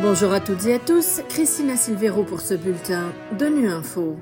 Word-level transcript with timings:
Bonjour 0.00 0.32
à 0.32 0.38
toutes 0.38 0.64
et 0.66 0.74
à 0.74 0.78
tous, 0.78 1.22
Christina 1.28 1.76
Silvero 1.76 2.22
pour 2.22 2.40
ce 2.40 2.54
bulletin 2.54 3.12
de 3.36 3.46
Info. 3.66 4.16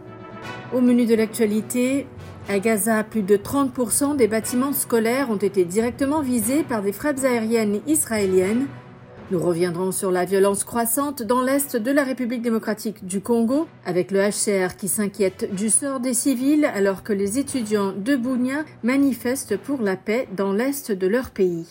Au 0.72 0.80
menu 0.80 1.04
de 1.04 1.14
l'actualité, 1.14 2.06
à 2.49 2.58
Gaza, 2.58 3.04
plus 3.04 3.20
de 3.20 3.36
30% 3.36 4.17
des 4.17 4.26
bâtiments 4.26 4.73
scolaires 4.73 5.28
ont 5.28 5.36
été 5.36 5.67
directement 5.67 6.23
visés 6.23 6.62
par 6.62 6.81
des 6.81 6.92
frappes 6.92 7.23
aériennes 7.25 7.81
israéliennes. 7.86 8.68
Nous 9.30 9.39
reviendrons 9.39 9.93
sur 9.93 10.11
la 10.11 10.25
violence 10.25 10.64
croissante 10.64 11.22
dans 11.22 11.43
l'est 11.43 11.77
de 11.77 11.90
la 11.90 12.04
République 12.04 12.43
démocratique 12.43 13.04
du 13.04 13.20
Congo, 13.20 13.68
avec 13.84 14.12
le 14.12 14.20
HCR 14.20 14.77
qui 14.77 14.88
s'inquiète 14.88 15.54
du 15.54 15.68
sort 15.68 16.00
des 16.00 16.14
civils 16.14 16.64
alors 16.64 17.02
que 17.02 17.12
les 17.12 17.38
étudiants 17.38 17.93
de 17.93 18.16
Bounia 18.16 18.64
manifestent 18.82 19.58
pour 19.58 19.82
la 19.82 19.96
paix 19.96 20.27
dans 20.34 20.54
l'est 20.54 20.90
de 20.90 21.06
leur 21.06 21.30
pays. 21.30 21.66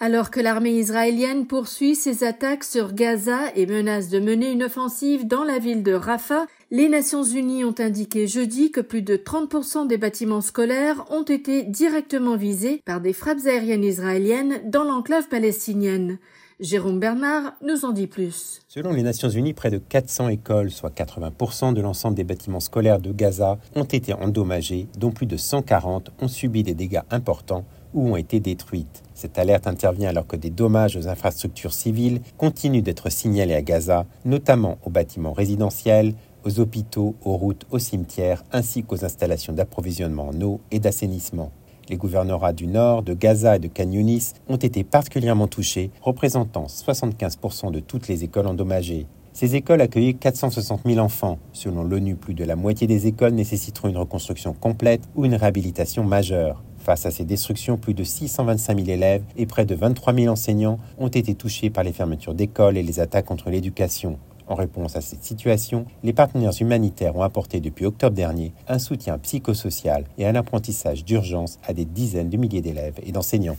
Alors 0.00 0.32
que 0.32 0.40
l'armée 0.40 0.72
israélienne 0.72 1.46
poursuit 1.46 1.94
ses 1.94 2.24
attaques 2.24 2.64
sur 2.64 2.94
Gaza 2.94 3.38
et 3.54 3.64
menace 3.64 4.08
de 4.08 4.18
mener 4.18 4.50
une 4.50 4.64
offensive 4.64 5.28
dans 5.28 5.44
la 5.44 5.60
ville 5.60 5.84
de 5.84 5.92
Rafah, 5.92 6.46
les 6.72 6.88
Nations 6.88 7.22
Unies 7.22 7.64
ont 7.64 7.76
indiqué 7.78 8.26
jeudi 8.26 8.72
que 8.72 8.80
plus 8.80 9.02
de 9.02 9.16
30% 9.16 9.86
des 9.86 9.96
bâtiments 9.96 10.40
scolaires 10.40 11.04
ont 11.10 11.22
été 11.22 11.62
directement 11.62 12.36
visés 12.36 12.82
par 12.84 13.00
des 13.00 13.12
frappes 13.12 13.46
aériennes 13.46 13.84
israéliennes 13.84 14.68
dans 14.68 14.82
l'enclave 14.82 15.28
palestinienne. 15.28 16.18
Jérôme 16.58 16.98
Bernard 16.98 17.52
nous 17.62 17.84
en 17.84 17.92
dit 17.92 18.06
plus. 18.08 18.62
Selon 18.68 18.92
les 18.92 19.02
Nations 19.02 19.28
Unies, 19.28 19.54
près 19.54 19.70
de 19.70 19.78
400 19.78 20.28
écoles, 20.28 20.70
soit 20.70 20.94
80% 20.94 21.72
de 21.72 21.80
l'ensemble 21.80 22.16
des 22.16 22.24
bâtiments 22.24 22.60
scolaires 22.60 23.00
de 23.00 23.12
Gaza, 23.12 23.58
ont 23.76 23.84
été 23.84 24.12
endommagés, 24.12 24.88
dont 24.98 25.12
plus 25.12 25.26
de 25.26 25.36
140 25.36 26.10
ont 26.20 26.28
subi 26.28 26.64
des 26.64 26.74
dégâts 26.74 27.02
importants 27.10 27.64
ou 27.94 28.10
ont 28.10 28.16
été 28.16 28.40
détruites. 28.40 29.02
Cette 29.14 29.38
alerte 29.38 29.66
intervient 29.66 30.10
alors 30.10 30.26
que 30.26 30.36
des 30.36 30.50
dommages 30.50 30.96
aux 30.96 31.08
infrastructures 31.08 31.72
civiles 31.72 32.20
continuent 32.36 32.82
d'être 32.82 33.10
signalés 33.10 33.54
à 33.54 33.62
Gaza, 33.62 34.04
notamment 34.24 34.78
aux 34.84 34.90
bâtiments 34.90 35.32
résidentiels, 35.32 36.14
aux 36.44 36.60
hôpitaux, 36.60 37.14
aux 37.24 37.36
routes, 37.36 37.66
aux 37.70 37.78
cimetières, 37.78 38.44
ainsi 38.52 38.82
qu'aux 38.82 39.04
installations 39.04 39.52
d'approvisionnement 39.52 40.28
en 40.28 40.40
eau 40.42 40.60
et 40.70 40.80
d'assainissement. 40.80 41.52
Les 41.88 41.96
gouvernorats 41.96 42.52
du 42.52 42.66
Nord, 42.66 43.02
de 43.02 43.14
Gaza 43.14 43.56
et 43.56 43.58
de 43.58 43.68
Canyonis 43.68 44.32
ont 44.48 44.56
été 44.56 44.84
particulièrement 44.84 45.48
touchés, 45.48 45.90
représentant 46.00 46.66
75% 46.66 47.70
de 47.70 47.80
toutes 47.80 48.08
les 48.08 48.24
écoles 48.24 48.46
endommagées. 48.46 49.06
Ces 49.34 49.56
écoles 49.56 49.80
accueillaient 49.80 50.14
460 50.14 50.82
000 50.86 50.98
enfants. 50.98 51.38
Selon 51.52 51.82
l'ONU, 51.82 52.14
plus 52.14 52.34
de 52.34 52.44
la 52.44 52.56
moitié 52.56 52.86
des 52.86 53.08
écoles 53.08 53.32
nécessiteront 53.32 53.88
une 53.88 53.98
reconstruction 53.98 54.52
complète 54.54 55.02
ou 55.16 55.24
une 55.24 55.34
réhabilitation 55.34 56.04
majeure. 56.04 56.62
Face 56.84 57.06
à 57.06 57.10
ces 57.10 57.24
destructions, 57.24 57.78
plus 57.78 57.94
de 57.94 58.04
625 58.04 58.76
000 58.76 58.90
élèves 58.90 59.22
et 59.38 59.46
près 59.46 59.64
de 59.64 59.74
23 59.74 60.12
000 60.12 60.30
enseignants 60.30 60.78
ont 60.98 61.08
été 61.08 61.34
touchés 61.34 61.70
par 61.70 61.82
les 61.82 61.94
fermetures 61.94 62.34
d'écoles 62.34 62.76
et 62.76 62.82
les 62.82 63.00
attaques 63.00 63.24
contre 63.24 63.48
l'éducation. 63.48 64.18
En 64.48 64.54
réponse 64.54 64.94
à 64.94 65.00
cette 65.00 65.24
situation, 65.24 65.86
les 66.02 66.12
partenaires 66.12 66.52
humanitaires 66.60 67.16
ont 67.16 67.22
apporté 67.22 67.60
depuis 67.60 67.86
octobre 67.86 68.14
dernier 68.14 68.52
un 68.68 68.78
soutien 68.78 69.16
psychosocial 69.16 70.04
et 70.18 70.26
un 70.26 70.34
apprentissage 70.34 71.06
d'urgence 71.06 71.58
à 71.66 71.72
des 71.72 71.86
dizaines 71.86 72.28
de 72.28 72.36
milliers 72.36 72.60
d'élèves 72.60 73.00
et 73.02 73.12
d'enseignants. 73.12 73.56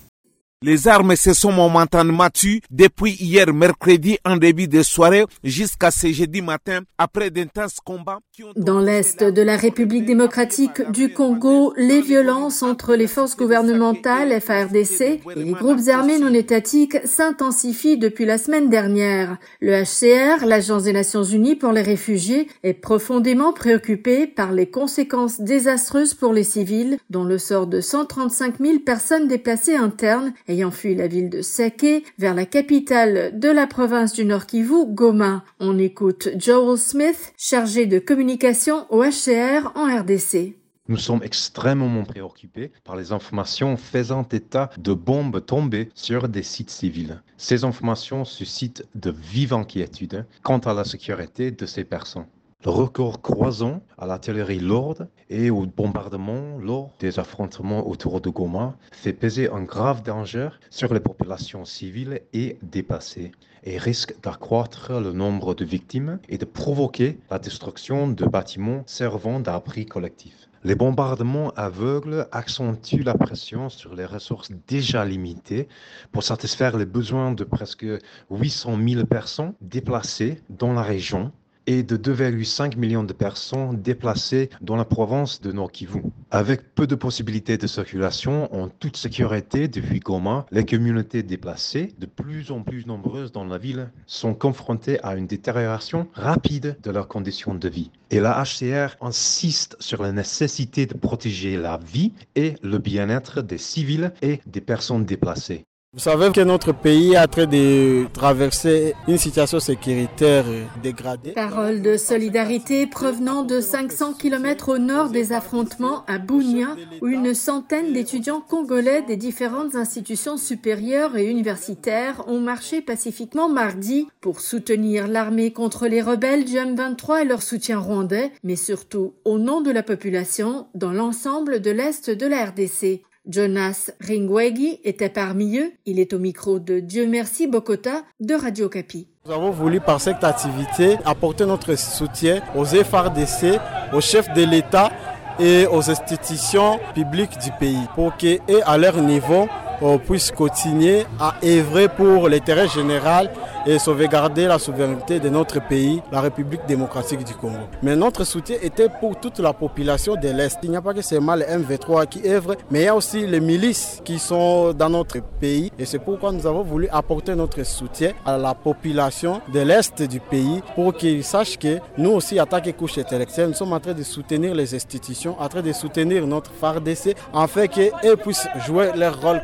Les 0.62 0.88
armes 0.88 1.18
se 1.18 1.34
sont 1.34 1.52
momentanément 1.52 2.30
tues 2.34 2.62
depuis 2.72 3.12
hier 3.12 3.54
mercredi 3.54 4.18
en 4.24 4.38
début 4.38 4.70
de 4.70 4.84
soirée 4.84 5.26
jusqu'à 5.44 5.92
ce 5.92 6.08
jeudi 6.08 6.42
matin 6.42 6.80
après 6.98 7.30
d'intenses 7.30 7.80
combats. 7.84 8.20
Dans 8.56 8.80
l'est 8.80 9.22
de 9.22 9.42
la 9.42 9.58
République 9.58 10.06
démocratique 10.06 10.90
du 10.92 11.12
Congo, 11.12 11.74
les 11.76 12.02
violences 12.02 12.64
entre 12.64 12.96
les 12.96 13.08
forces 13.08 13.36
gouvernementales 13.36 14.40
FARDC 14.40 15.02
et 15.02 15.22
les 15.36 15.52
groupes 15.52 15.88
armés 15.90 16.20
non 16.20 16.34
étatiques 16.34 16.98
s'intensifient 17.06 17.98
depuis 17.98 18.26
la 18.26 18.38
semaine 18.38 18.70
dernière. 18.70 19.38
Le 19.60 19.84
HCR, 19.84 20.46
l'Agence 20.46 20.84
des 20.84 20.94
Nations 20.94 21.24
Unies 21.24 21.56
pour 21.56 21.74
les 21.74 21.82
réfugiés, 21.82 22.48
est 22.64 22.74
profondément 22.74 23.52
préoccupé 23.52 24.26
par 24.26 24.54
les 24.54 24.70
conséquences 24.70 25.42
désastreuses 25.42 26.14
pour 26.14 26.32
les 26.32 26.44
civils, 26.44 26.98
dont 27.10 27.26
le 27.26 27.38
sort 27.38 27.68
de 27.68 27.82
135 27.82 28.56
000 28.60 28.80
personnes 28.80 29.28
déplacées 29.28 29.76
internes 29.76 30.34
ayant 30.48 30.72
fui 30.72 30.96
la 30.96 31.08
ville 31.08 31.30
de 31.30 31.42
Sake 31.42 32.04
vers 32.18 32.34
la 32.34 32.46
capitale 32.46 33.40
de 33.40 33.50
la 33.50 33.68
province 33.68 34.14
du 34.14 34.26
Nord 34.26 34.46
Kivu, 34.46 34.86
Goma. 34.88 35.44
On 35.60 35.78
écoute 35.78 36.30
Joel 36.38 36.78
Smith, 36.78 37.34
chargé 37.38 37.86
de 37.86 38.00
communication 38.00 38.86
au 38.90 39.04
HCR 39.04 39.72
en 39.76 39.86
RDC. 40.02 40.56
Nous 40.88 40.98
sommes 40.98 41.24
extrêmement 41.24 42.04
préoccupés 42.04 42.72
par 42.84 42.96
les 42.96 43.12
informations 43.12 43.76
faisant 43.76 44.28
état 44.32 44.70
de 44.78 44.94
bombes 44.94 45.44
tombées 45.44 45.90
sur 45.96 46.30
des 46.30 46.44
sites 46.44 46.70
civils. 46.70 47.24
Ces 47.38 47.64
informations 47.64 48.24
suscitent 48.24 48.86
de 48.94 49.10
vives 49.10 49.54
inquiétudes 49.54 50.28
quant 50.44 50.60
à 50.60 50.76
la 50.76 50.84
sécurité 50.84 51.50
de 51.50 51.66
ces 51.66 51.86
personnes. 51.86 52.28
Le 52.66 52.72
recours 52.72 53.22
croisant 53.22 53.84
à 53.96 54.08
l'artillerie 54.08 54.58
lourde 54.58 55.08
et 55.30 55.52
au 55.52 55.68
bombardement 55.68 56.58
lors 56.58 56.90
des 57.00 57.20
affrontements 57.20 57.88
autour 57.88 58.22
de 58.22 58.32
Goma 58.32 58.76
fait 58.92 59.14
peser 59.14 59.52
un 59.52 59.62
grave 59.62 60.02
danger 60.02 60.50
sur 60.72 60.92
les 60.92 61.00
populations 61.00 61.64
civiles 61.64 62.22
et 62.34 62.58
dépassées 62.64 63.34
et 63.66 63.78
risque 63.78 64.20
d'accroître 64.24 65.00
le 65.00 65.12
nombre 65.12 65.54
de 65.54 65.64
victimes 65.64 66.18
et 66.28 66.40
de 66.40 66.46
provoquer 66.46 67.20
la 67.30 67.38
destruction 67.38 68.08
de 68.08 68.26
bâtiments 68.26 68.82
servant 68.88 69.40
d'abri 69.40 69.86
collectif. 69.86 70.50
Les 70.64 70.74
bombardements 70.74 71.52
aveugles 71.56 72.28
accentuent 72.32 73.04
la 73.04 73.14
pression 73.14 73.70
sur 73.70 73.94
les 73.94 74.06
ressources 74.06 74.52
déjà 74.68 75.06
limitées 75.06 75.68
pour 76.12 76.24
satisfaire 76.24 76.76
les 76.80 76.88
besoins 76.88 77.32
de 77.32 77.44
presque 77.44 77.86
800 78.32 78.80
000 78.88 79.06
personnes 79.06 79.54
déplacées 79.62 80.42
dans 80.50 80.74
la 80.74 80.82
région 80.82 81.32
et 81.68 81.84
de 81.84 81.98
2,5 81.98 82.78
millions 82.78 83.04
de 83.04 83.14
personnes 83.14 83.82
déplacées 83.82 84.50
dans 84.62 84.76
la 84.76 84.86
province 84.86 85.42
de 85.42 85.52
Nord 85.52 85.72
Kivu. 85.72 86.02
Avec 86.32 86.76
peu 86.76 86.88
de 86.88 86.96
possibilités 86.96 87.58
de 87.58 87.68
circulation 87.68 88.54
en 88.54 88.70
toute 88.70 88.98
sécurité 88.98 89.68
depuis 89.68 90.00
Goma, 90.00 90.46
les 90.52 90.66
communautés 90.66 91.24
déplacées, 91.24 91.94
de 92.00 92.06
plus 92.06 92.52
en 92.52 92.62
plus 92.62 92.86
nombreuses 92.86 93.32
dans 93.32 93.46
la 93.46 93.58
ville, 93.58 93.90
sont 94.06 94.34
confrontées 94.34 95.00
à 95.04 95.16
une 95.16 95.28
détérioration 95.28 96.08
rapide 96.14 96.78
de 96.84 96.92
leurs 96.92 97.08
conditions 97.08 97.56
de 97.56 97.70
vie. 97.70 97.92
Et 98.12 98.20
la 98.20 98.44
HCR 98.44 98.96
insiste 99.02 99.76
sur 99.80 100.04
la 100.04 100.12
nécessité 100.12 100.86
de 100.86 100.94
protéger 100.94 101.58
la 101.58 101.78
vie 101.78 102.14
et 102.36 102.56
le 102.62 102.78
bien-être 102.78 103.42
des 103.42 103.58
civils 103.58 104.14
et 104.22 104.42
des 104.46 104.62
personnes 104.62 105.06
déplacées. 105.06 105.66
Vous 105.96 106.02
savez 106.02 106.30
que 106.34 106.42
notre 106.42 106.74
pays 106.74 107.16
a 107.16 107.26
train 107.26 107.46
de 107.46 108.06
traverser 108.12 108.96
une 109.08 109.18
situation 109.18 109.62
sécuritaire 109.62 110.44
dégradée. 110.84 111.32
Parole 111.32 111.82
de 111.82 111.96
solidarité 111.96 112.86
provenant 112.86 113.44
de 113.44 113.62
500 113.62 114.16
km 114.16 114.74
au 114.74 114.78
nord 114.78 115.08
des 115.08 115.32
affrontements 115.32 116.04
à 116.08 116.18
Bounia, 116.18 116.76
où 117.02 117.08
une 117.08 117.34
centaine 117.34 117.94
d'étudiants 117.94 118.42
congolais 118.42 119.04
des 119.04 119.16
différentes 119.16 119.76
institutions 119.76 120.36
supérieures 120.36 121.16
et 121.16 121.30
universitaires 121.30 122.26
ont 122.28 122.42
marché 122.42 122.82
pacifiquement 122.82 123.48
mardi 123.48 124.10
pour 124.20 124.42
soutenir 124.42 125.08
l'armée 125.08 125.54
contre 125.54 125.88
les 125.88 126.02
rebelles 126.02 126.44
du 126.44 126.56
M23 126.56 127.22
et 127.22 127.26
leur 127.26 127.42
soutien 127.42 127.80
rwandais, 127.80 128.34
mais 128.44 128.58
surtout 128.58 129.14
au 129.24 129.40
nom 129.40 129.62
de 129.62 129.72
la 129.72 129.82
population 129.82 130.68
dans 130.76 130.92
l'ensemble 130.92 131.62
de 131.62 131.72
l'Est 131.72 132.10
de 132.10 132.26
la 132.26 132.44
RDC. 132.48 133.02
Jonas 133.28 133.92
Ringwegi 134.02 134.80
était 134.84 135.10
parmi 135.10 135.58
eux. 135.58 135.72
Il 135.86 136.00
est 136.00 136.14
au 136.14 136.20
micro 136.20 136.60
de 136.60 136.80
Dieu 136.80 137.08
merci 137.08 137.48
Bokota 137.48 138.04
de 138.20 138.36
Radio 138.36 138.70
Capi. 138.70 139.08
Nous 139.26 139.32
avons 139.32 139.52
voulu 139.52 139.80
par 139.80 140.00
cette 140.00 140.24
activité 140.24 140.98
apporter 141.06 141.46
notre 141.46 141.76
soutien 141.76 142.42
aux 142.56 142.66
FRDC, 142.66 143.60
aux 143.94 144.02
chefs 144.02 144.32
de 144.34 144.44
l'État 144.44 144.92
et 145.40 145.66
aux 145.66 145.90
institutions 145.90 146.80
publiques 146.94 147.38
du 147.44 147.52
pays 147.60 147.88
pour 147.96 148.16
qu'à 148.18 148.38
à 148.66 148.78
leur 148.78 149.02
niveau, 149.02 149.48
on 149.82 149.98
puisse 149.98 150.32
continuer 150.32 151.06
à 151.20 151.36
œuvrer 151.44 151.88
pour 151.88 152.30
l'intérêt 152.30 152.68
général 152.68 153.30
et 153.66 153.80
sauvegarder 153.80 154.46
la 154.46 154.60
souveraineté 154.60 155.20
de 155.20 155.30
notre 155.30 155.60
pays, 155.60 156.02
la 156.12 156.22
République 156.22 156.62
démocratique 156.68 157.24
du 157.24 157.34
Congo. 157.34 157.58
Mais 157.82 157.96
notre 157.96 158.24
soutien 158.24 158.58
était 158.62 158.90
pour 159.00 159.20
toute 159.20 159.40
la 159.40 159.54
population 159.54 160.16
de 160.16 160.30
l'Est. 160.30 160.60
Il 160.64 160.70
n'y 160.70 160.76
a 160.78 160.82
pas 160.82 160.94
que 160.94 161.02
seulement 161.02 161.36
les 161.36 161.46
M23 161.46 162.08
qui 162.08 162.28
œuvrent, 162.28 162.56
mais 162.70 162.82
il 162.82 162.86
y 162.86 162.88
a 162.88 162.96
aussi 162.96 163.26
les 163.26 163.40
milices 163.40 164.02
qui 164.04 164.20
sont 164.20 164.74
dans 164.74 164.90
notre 164.90 165.20
pays. 165.40 165.72
Et 165.80 165.86
c'est 165.86 166.00
pourquoi 166.00 166.32
nous 166.32 166.46
avons 166.46 166.62
voulu 166.62 166.88
apporter 166.92 167.34
notre 167.36 167.64
soutien 167.64 168.12
à 168.26 168.38
la 168.38 168.54
population 168.54 169.42
de 169.52 169.60
l'Est 169.62 170.02
du 170.04 170.20
pays 170.20 170.62
pour 170.76 170.94
qu'ils 170.94 171.24
sachent 171.24 171.58
que 171.58 171.80
nous 171.98 172.12
aussi, 172.12 172.40
en 172.40 172.46
tant 172.46 172.62
que 172.62 172.70
couche 172.70 172.98
intellectuelle, 173.00 173.48
nous 173.48 173.54
sommes 173.56 173.74
en 173.74 173.80
train 173.80 173.94
de 173.94 174.04
soutenir 174.04 174.54
les 174.54 174.76
institutions, 174.76 175.36
en 175.40 175.48
train 175.48 175.62
de 175.62 175.74
soutenir 175.74 176.28
notre 176.28 176.52
FARDC, 176.52 177.16
afin 177.34 177.66
qu'elles 177.68 178.18
puissent 178.18 178.48
jouer 178.66 178.92
leur 178.96 179.20
rôle 179.20 179.42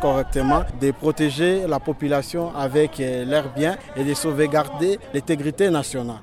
de 0.79 0.91
protéger 0.91 1.67
la 1.67 1.79
population 1.79 2.55
avec 2.55 2.99
leurs 2.99 3.53
biens 3.53 3.77
et 3.95 4.03
de 4.03 4.13
sauvegarder 4.13 4.99
l'intégrité 5.13 5.69
nationale. 5.69 6.21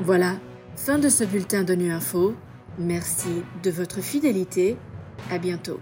Voilà, 0.00 0.34
fin 0.76 0.98
de 0.98 1.08
ce 1.08 1.24
bulletin 1.24 1.62
de 1.62 1.74
Nu 1.74 1.90
Info. 1.90 2.34
Merci 2.78 3.42
de 3.62 3.70
votre 3.70 4.00
fidélité. 4.00 4.76
À 5.30 5.38
bientôt. 5.38 5.80